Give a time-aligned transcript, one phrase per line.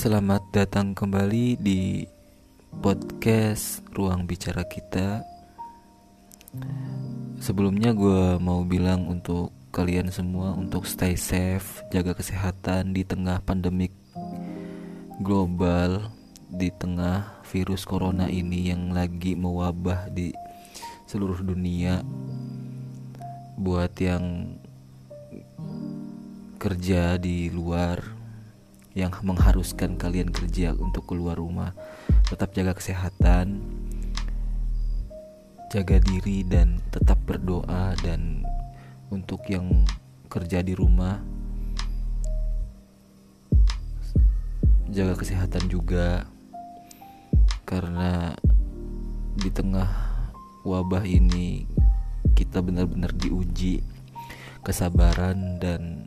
[0.00, 2.08] Selamat datang kembali di
[2.80, 5.20] podcast Ruang Bicara Kita.
[7.36, 13.92] Sebelumnya gue mau bilang untuk kalian semua untuk stay safe, jaga kesehatan di tengah pandemik
[15.20, 16.08] global,
[16.48, 20.32] di tengah virus corona ini yang lagi mewabah di
[21.12, 22.00] seluruh dunia.
[23.60, 24.56] Buat yang
[26.56, 28.19] kerja di luar
[28.94, 31.74] yang mengharuskan kalian kerja untuk keluar rumah.
[32.26, 33.62] Tetap jaga kesehatan
[35.70, 37.94] jaga diri dan tetap berdoa.
[38.02, 38.42] Dan
[39.10, 39.86] untuk yang
[40.26, 41.22] kerja di rumah
[44.90, 46.26] jaga kesehatan juga.
[47.62, 48.34] Karena
[49.38, 49.86] di tengah
[50.66, 51.64] wabah ini
[52.34, 53.78] kita benar-benar diuji
[54.66, 56.02] kesabaran dan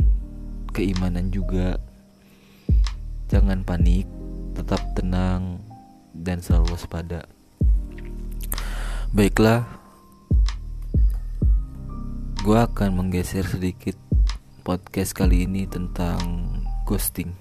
[0.75, 1.79] keimanan juga.
[3.27, 4.07] Jangan panik,
[4.55, 5.59] tetap tenang
[6.15, 7.27] dan selalu waspada.
[9.13, 9.67] Baiklah,
[12.41, 13.93] gue akan menggeser sedikit
[14.63, 16.49] podcast kali ini tentang
[16.87, 17.35] ghosting.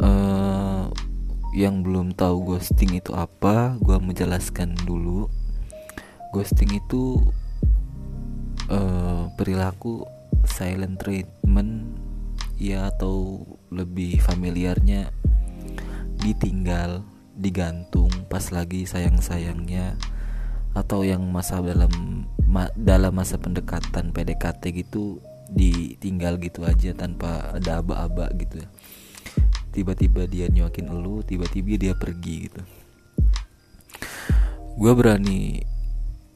[0.00, 0.88] Uh,
[1.52, 5.28] yang belum tahu ghosting itu apa, gue menjelaskan dulu.
[6.32, 7.20] Ghosting itu
[8.72, 10.08] uh, perilaku
[10.48, 11.99] silent treatment
[12.60, 15.08] ya atau lebih familiarnya
[16.20, 17.00] ditinggal
[17.32, 19.96] digantung pas lagi sayang-sayangnya
[20.76, 21.90] atau yang masa dalam
[22.44, 28.68] ma, dalam masa pendekatan PDKT gitu ditinggal gitu aja tanpa ada aba-aba gitu ya.
[29.70, 32.62] Tiba-tiba dia nyuakin elu tiba-tiba dia pergi gitu.
[34.78, 35.64] Gue berani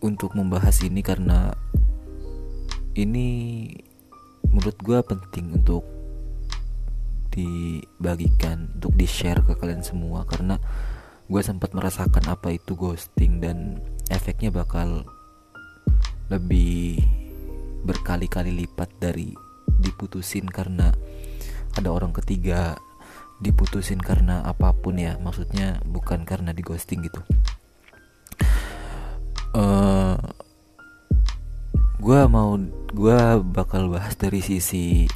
[0.03, 1.55] untuk membahas ini karena
[2.95, 3.29] ini
[4.51, 5.83] menurut gue penting untuk
[7.35, 10.23] dibagikan untuk di share ke kalian semua.
[10.23, 10.55] Karena
[11.27, 15.03] gue sempat merasakan apa itu ghosting dan efeknya bakal
[16.31, 17.03] lebih
[17.83, 19.35] berkali-kali lipat dari
[19.83, 20.95] diputusin karena
[21.75, 22.79] ada orang ketiga
[23.43, 25.19] diputusin karena apa pun ya.
[25.19, 27.21] Maksudnya bukan karena di ghosting gitu.
[29.55, 30.19] Uh,
[31.99, 32.59] gue mau
[32.95, 33.21] gue
[33.55, 35.09] bakal bahas dari sisi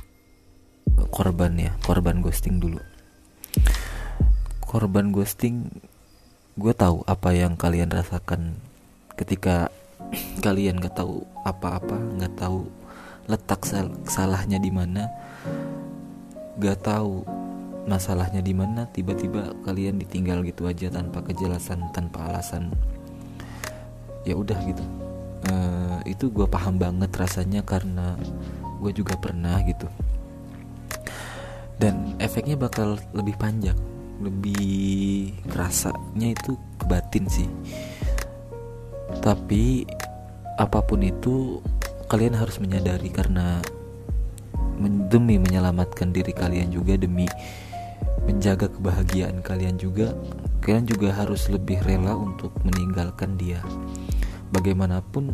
[1.09, 2.83] korban ya korban ghosting dulu.
[4.65, 5.71] Korban ghosting
[6.59, 8.59] gue tahu apa yang kalian rasakan
[9.15, 9.71] ketika
[10.45, 12.67] kalian gak tahu apa-apa nggak tahu
[13.31, 15.07] letak sal salahnya di mana
[16.59, 17.23] gak tahu
[17.87, 22.75] masalahnya di mana tiba-tiba kalian ditinggal gitu aja tanpa kejelasan tanpa alasan.
[24.27, 24.85] Ya udah gitu.
[25.49, 28.19] Uh, itu gue paham banget rasanya karena
[28.83, 29.87] gue juga pernah gitu
[31.79, 33.79] dan efeknya bakal lebih panjang.
[34.19, 37.49] Lebih kerasanya itu ke batin sih.
[39.23, 39.87] Tapi
[40.59, 41.63] apa pun itu
[42.11, 43.63] kalian harus menyadari karena
[45.11, 47.27] demi menyelamatkan diri kalian juga demi
[48.27, 50.15] menjaga kebahagiaan kalian juga
[50.63, 53.63] kalian juga harus lebih rela untuk meninggalkan dia.
[54.51, 55.31] Bagaimanapun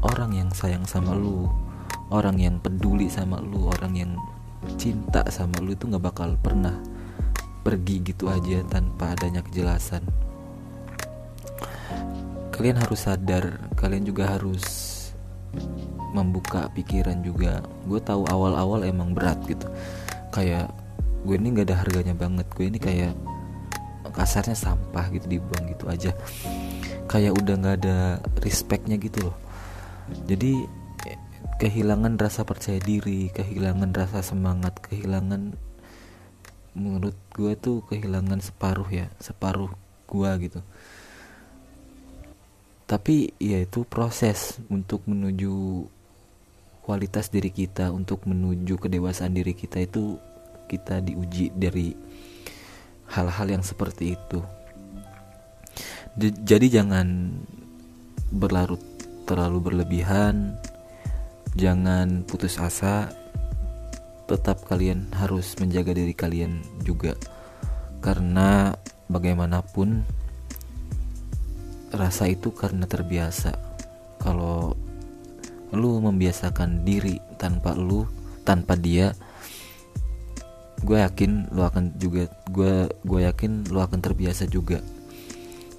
[0.00, 1.50] orang yang sayang sama lu
[2.10, 4.12] orang yang peduli sama lu orang yang
[4.76, 6.76] cinta sama lu itu nggak bakal pernah
[7.60, 10.04] pergi gitu aja tanpa adanya kejelasan.
[12.52, 14.64] Kalian harus sadar kalian juga harus
[16.12, 17.64] membuka pikiran juga.
[17.88, 19.64] Gue tahu awal-awal emang berat gitu.
[20.32, 20.68] Kayak
[21.24, 22.46] gue ini nggak ada harganya banget.
[22.52, 23.16] Gue ini kayak
[24.10, 26.12] kasarnya sampah gitu dibuang gitu aja.
[27.08, 27.96] Kayak udah nggak ada
[28.44, 29.36] respectnya gitu loh.
[30.26, 30.79] Jadi
[31.60, 35.52] kehilangan rasa percaya diri kehilangan rasa semangat kehilangan
[36.72, 39.68] menurut gue tuh kehilangan separuh ya separuh
[40.08, 40.60] gue gitu.
[42.88, 45.84] Tapi ya itu proses untuk menuju
[46.82, 50.18] kualitas diri kita untuk menuju kedewasaan diri kita itu
[50.66, 51.94] kita diuji dari
[53.12, 54.40] hal-hal yang seperti itu.
[56.18, 57.36] Jadi jangan
[58.34, 58.82] berlarut
[59.28, 60.58] terlalu berlebihan
[61.54, 63.10] jangan putus asa.
[64.30, 67.18] Tetap kalian harus menjaga diri kalian juga.
[67.98, 68.70] Karena
[69.10, 70.06] bagaimanapun
[71.90, 73.58] rasa itu karena terbiasa.
[74.22, 74.78] Kalau
[75.74, 78.06] lu membiasakan diri tanpa lu
[78.42, 79.14] tanpa dia
[80.80, 84.78] gue yakin lu akan juga gue gue yakin lu akan terbiasa juga.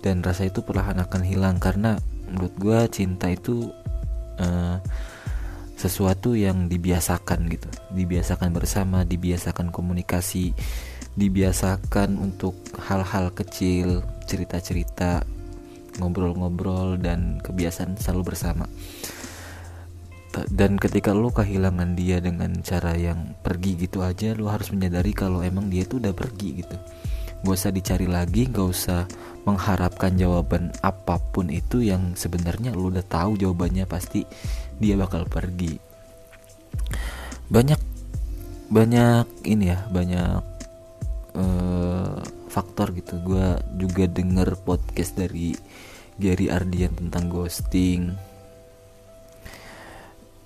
[0.02, 1.98] Dan rasa itu perlahan akan hilang karena
[2.28, 3.70] menurut gue cinta itu
[4.42, 4.82] uh,
[5.82, 7.66] sesuatu yang dibiasakan gitu.
[7.98, 10.54] Dibiasakan bersama dibiasakan komunikasi
[11.18, 15.26] dibiasakan untuk hal-hal kecil cerita-cerita
[16.00, 18.70] ngobrol-ngobrol dan kebiasaan selalu bersama.
[20.48, 25.44] Dan ketika lo kehilangan dia dengan cara yang pergi gitu aja lo harus menyadari kalau
[25.44, 26.80] emang dia tuh udah pergi gitu
[27.42, 29.02] gak usah dicari lagi gak usah
[29.46, 34.22] mengharapkan jawaban apa pun itu yang sebenarnya lo udah tahu jawabannya pasti
[34.78, 35.78] dia bakal pergi.
[37.50, 37.82] Banyak
[38.72, 40.42] banyak ini ya banyak
[41.36, 42.18] uh,
[42.54, 43.18] faktor gitu.
[43.26, 45.58] Gue juga denger podcast dari
[46.22, 48.14] Gary Ardian tentang ghosting.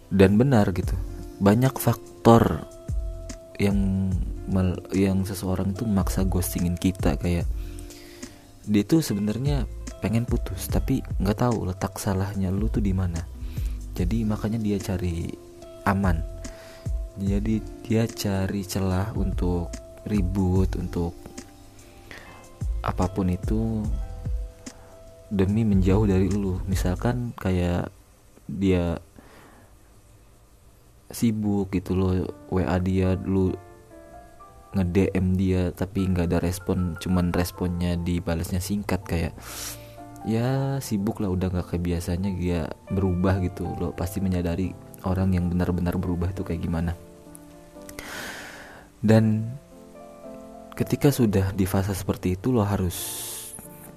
[0.07, 0.95] Dan benar gitu
[1.35, 2.63] banyak faktor
[3.57, 4.11] yang
[4.51, 7.47] mal, yang seseorang itu maksa ghostingin kita kayak
[8.65, 9.69] dia tuh sebenarnya
[10.01, 13.21] pengen putus tapi nggak tahu letak salahnya lu tuh di mana.
[13.95, 15.31] Jadi makanya dia cari
[15.87, 16.19] aman.
[17.15, 19.71] Jadi dia cari celah untuk
[20.03, 21.15] ribut untuk
[22.83, 23.81] apa pun itu
[25.31, 26.59] demi menjauh dari lu.
[26.67, 27.87] Misalkan kayak
[28.45, 28.99] dia
[31.15, 32.09] sibuk gitu lo
[32.51, 33.55] WA dia lu
[34.75, 39.31] nge-DM dia tapi nggak ada respon cuman responnya dibalasnya singkat kayak
[40.27, 42.59] ya sibuk lah udah nggak kayak biasanya dia
[42.91, 44.75] berubah gitu lo pasti menyadari
[45.05, 46.97] orang yang benar-benar berubah itu kayak gimana.
[49.05, 49.45] Dan
[50.73, 52.97] ketika sudah di fase seperti itu lo harus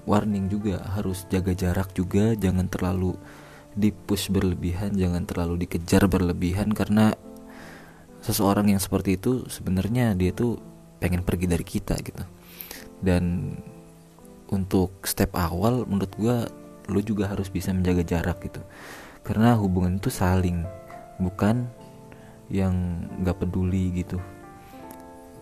[0.05, 3.17] warning juga harus jaga jarak juga jangan terlalu
[3.79, 7.15] dipush berlebihan jangan terlalu dikejar berlebihan karena
[8.19, 10.59] seseorang yang seperti itu sebenarnya dia tuh
[10.99, 12.25] pengen pergi dari kita gitu.
[12.99, 13.55] Dan
[14.51, 16.37] untuk step awal menurut gue
[16.89, 18.59] lo juga harus bisa menjaga jarak gitu.
[19.23, 20.67] Karena hubungan itu saling
[21.23, 21.71] bukan
[22.51, 22.75] yang
[23.23, 24.19] gak peduli gitu.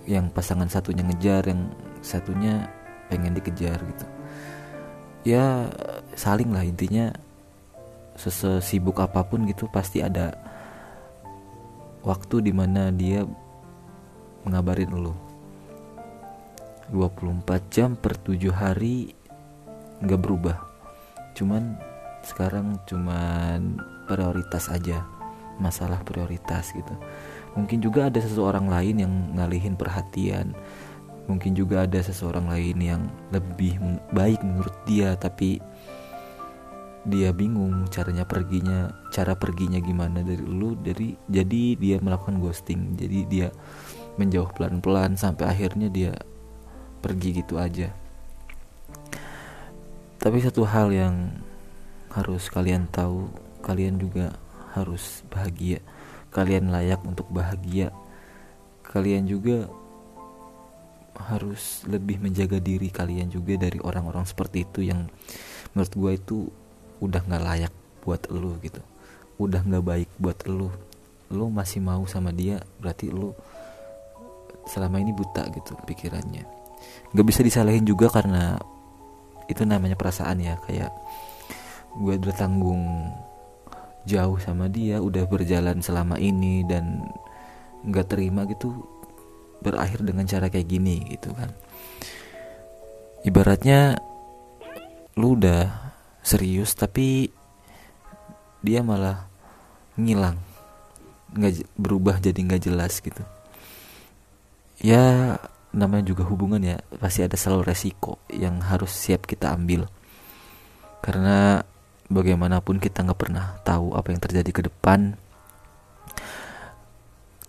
[0.04, 1.72] Yang pasangan satunya ngejar yang
[2.04, 2.68] satunya
[3.08, 4.06] pengen dikejar gitu.
[5.26, 5.70] Ya
[6.14, 7.10] saling lah intinya
[8.16, 10.32] sesibuk apa pun gitu pasti ada
[12.02, 13.22] waktu di mana dia
[14.46, 15.14] mengabarin lo
[16.90, 19.10] 24 jam per 7 hari
[20.02, 20.56] nggak berubah.
[21.34, 21.74] Cuman
[22.22, 25.02] sekarang cuman prioritas aja
[25.58, 26.94] masalah prioritas gitu.
[27.56, 30.52] Mungkin juga ada seseorang lain yang ngalihin perhatian.
[31.26, 33.02] Mungkin juga ada seseorang lain yang
[33.34, 33.82] lebih
[34.14, 35.58] baik menurut dia tapi
[37.06, 42.98] dia bingung caranya perginya cara perginya gimana dari lu dari jadi dia melakukan ghosting.
[42.98, 43.48] Jadi dia
[44.18, 46.12] menjauh pelan-pelan sampai akhirnya dia
[46.98, 47.94] pergi gitu aja.
[50.18, 51.14] Tapi satu hal yang
[52.10, 53.30] harus kalian tahu
[53.62, 54.34] kalian juga
[54.74, 55.78] harus bahagia.
[56.34, 57.94] Kalian layak untuk bahagia.
[58.82, 59.70] Kalian juga
[61.16, 65.08] harus lebih menjaga diri kalian juga dari orang-orang seperti itu yang
[65.72, 66.38] menurut gue itu
[67.00, 67.74] udah nggak layak
[68.06, 68.80] buat lu gitu.
[69.36, 70.70] Udah nggak baik buat lu.
[71.32, 73.34] Lu masih mau sama dia berarti lu
[74.66, 76.46] selama ini buta gitu pikirannya.
[77.14, 78.58] Nggak bisa disalahin juga karena
[79.46, 80.90] itu namanya perasaan ya kayak
[81.96, 83.14] gue udah tanggung
[84.06, 87.02] jauh sama dia udah berjalan selama ini dan
[87.86, 88.74] nggak terima gitu
[89.62, 91.50] berakhir dengan cara kayak gini gitu kan.
[93.26, 93.98] Ibaratnya
[95.18, 95.85] lu udah
[96.26, 97.30] serius tapi
[98.58, 99.30] dia malah
[99.94, 100.42] ngilang.
[101.30, 103.22] Nggak berubah jadi nggak jelas gitu.
[104.82, 105.38] Ya
[105.70, 109.86] namanya juga hubungan ya pasti ada selalu resiko yang harus siap kita ambil.
[110.98, 111.62] Karena
[112.10, 115.14] bagaimanapun kita nggak pernah tahu apa yang terjadi ke depan.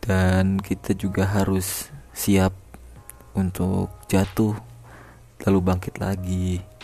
[0.05, 2.53] Dan kita juga harus siap
[3.33, 4.55] untuk jatuh
[5.43, 6.76] lalu bangkit lagi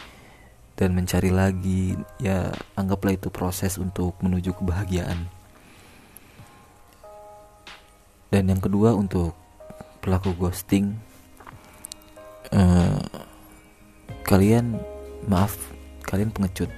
[0.73, 5.29] dan mencari lagi ya anggaplah itu proses untuk menuju kebahagiaan.
[8.33, 9.37] Dan yang kedua untuk
[10.01, 10.97] pelaku ghosting
[12.49, 12.97] uh,
[14.25, 14.81] kalian
[15.29, 15.53] maaf
[16.09, 16.69] kalian pengecut.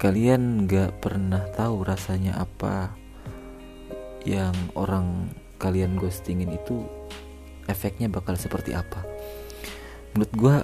[0.00, 2.92] Kalian gak pernah tahu rasanya apa
[4.24, 5.28] yang orang
[5.60, 6.84] kalian ghostingin itu
[7.68, 9.04] efeknya bakal seperti apa.
[10.16, 10.56] Menurut gue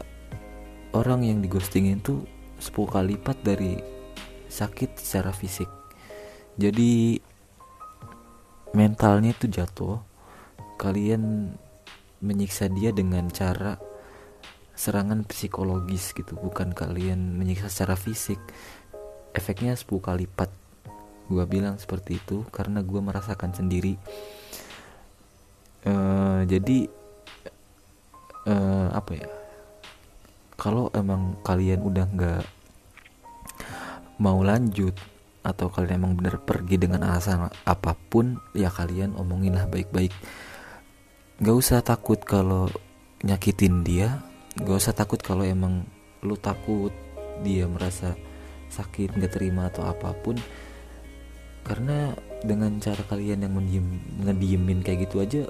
[0.94, 2.22] orang yang digostingin tuh
[2.60, 3.76] 10 kali lipat dari
[4.46, 5.68] sakit secara fisik.
[6.56, 7.20] Jadi
[8.72, 10.00] mentalnya itu jatuh.
[10.76, 11.52] Kalian
[12.20, 13.76] menyiksa dia dengan cara
[14.76, 16.36] serangan psikologis gitu.
[16.36, 18.40] Bukan kalian menyiksa secara fisik.
[19.36, 20.48] Efeknya 10 kali lipat.
[21.26, 23.98] Gue bilang seperti itu karena gue merasakan sendiri.
[25.86, 26.90] Uh, jadi
[28.50, 29.28] uh, apa ya
[30.56, 32.44] kalau emang kalian udah nggak
[34.16, 34.96] mau lanjut
[35.44, 40.10] atau kalian emang bener pergi dengan alasan apa pun ya kalian omonginlah baik-baik.
[41.38, 42.66] Gak usah takut kalau
[43.22, 44.24] nyakitin dia.
[44.56, 45.84] Gak usah takut kalau emang
[46.24, 46.90] lu takut
[47.44, 48.16] dia merasa
[48.72, 50.34] sakit gak terima atau apa pun.
[51.62, 53.54] Karena dengan cara kalian yang
[54.24, 55.42] ngediemin kayak gitu aja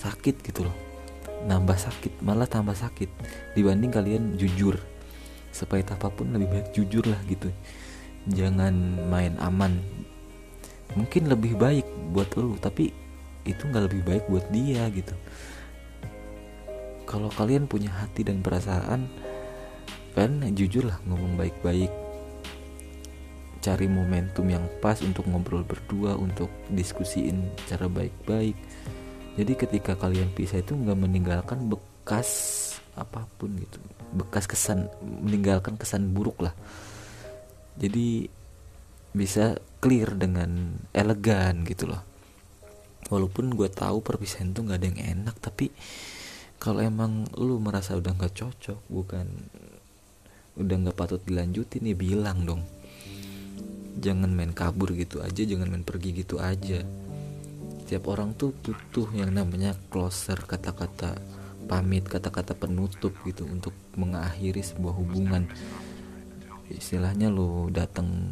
[0.00, 0.89] sakit gitu loh
[1.46, 3.08] nambah sakit malah tambah sakit
[3.56, 4.76] dibanding kalian jujur.
[5.50, 7.50] Supaya apa pun lebih baik jujur lah gitu.
[8.30, 8.74] Jangan
[9.08, 9.80] main aman.
[10.94, 12.90] Mungkin lebih baik buat lo tapi
[13.46, 15.14] itu nggak lebih baik buat dia gitu.
[17.08, 19.10] Kalau kalian punya hati dan perasaan
[20.14, 21.90] kan jujur lah ngomong baik-baik.
[23.60, 28.56] Cari momentum yang pas untuk ngobrol berdua untuk diskusiin cara baik-baik
[29.40, 32.28] jadi ketika kalian pisah itu nggak meninggalkan bekas
[32.92, 33.80] apa pun gitu.
[34.12, 36.52] Bekas kesan meninggalkan kesan buruk lah.
[37.80, 38.28] Jadi
[39.16, 42.04] bisa clear dengan elegan gitu loh.
[43.08, 45.72] Walaupun gue tahu perpisahan tuh nggak ada yang enak tapi
[46.60, 49.24] kalau emang lu merasa udah nggak cocok bukan
[50.60, 52.62] udah nggak patut dilanjutin ya bilang dong.
[54.04, 56.84] Jangan main kabur gitu aja jangan main pergi gitu aja
[57.90, 61.18] setiap orang tuh butuh yang namanya closer kata-kata
[61.66, 65.50] pamit kata-kata penutup gitu untuk mengakhiri sebuah hubungan.
[66.70, 68.30] Istilahnya lo datang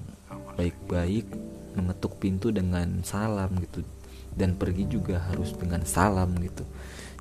[0.54, 1.26] baik-baik
[1.74, 3.82] mengetuk pintu dengan salam gitu.
[4.30, 6.62] Dan pergi juga harus dengan salam gitu.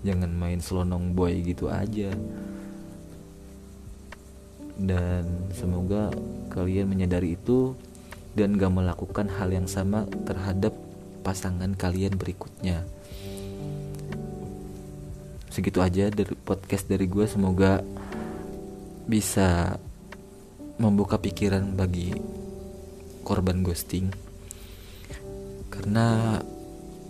[0.05, 2.13] Jangan main selonong boy gitu aja.
[4.77, 6.13] Dan semoga
[6.53, 7.73] kalian menyadari itu
[8.37, 10.77] dan gak melakukan hal yang sama terhadap
[11.27, 12.87] pasangan kalian berikutnya.
[15.51, 17.83] Segitu aja dari podcast dari gue semoga
[19.03, 19.75] bisa
[20.79, 22.15] membuka pikiran bagi
[23.27, 24.07] korban ghosting.
[25.67, 26.39] Karena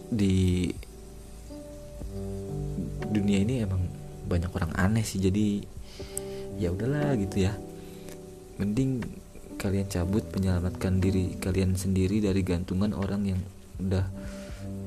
[0.10, 0.74] di
[3.14, 3.86] dunia ini emang
[4.26, 5.62] banyak orang aneh sih jadi
[6.58, 7.54] ya udahlah gitu ya.
[8.58, 9.06] Mending
[9.62, 13.42] kalian cabut menyelamatkan diri kalian sendiri dari gantungan orang yang
[13.82, 14.06] udah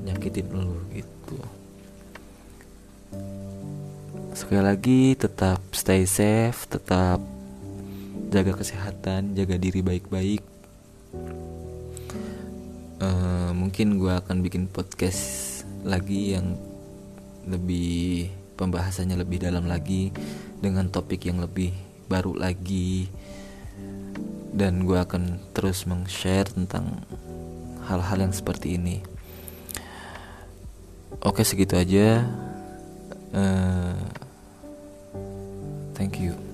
[0.06, 1.38] nyakitin lo gitu.
[4.34, 7.20] Sekali lagi tetap stay safe tetap
[8.30, 10.42] jaga kesehatan jaga diri baik-baik.
[13.00, 16.54] Uh, mungkin gue akan bikin podcast lagi yang
[17.48, 18.28] lebih
[18.60, 20.12] pembahasannya lebih dalam lagi
[20.60, 21.72] dengan topik yang lebih
[22.06, 23.08] baru lagi.
[24.50, 27.00] Dan gue akan terus meng-share tentang
[27.90, 29.02] hal-hal yang seperti ini.
[31.26, 32.22] Oke segitu aja.
[33.34, 33.98] Uh,
[35.98, 36.49] thank you.